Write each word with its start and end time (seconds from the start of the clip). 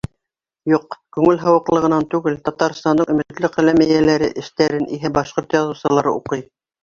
Юҡ, 0.71 0.95
күңел 1.17 1.35
һыуыҡлығынан 1.41 2.07
түгел, 2.13 2.37
Татарстандың 2.47 3.11
өмөтлө 3.15 3.51
ҡәләм 3.57 3.83
эйәләре 3.87 4.29
эштәрен 4.45 4.89
иһә 4.99 5.11
башҡорт 5.21 5.55
яҙыусылары 5.59 6.15
уҡый. 6.21 6.43